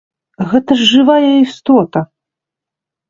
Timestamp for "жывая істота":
0.93-1.99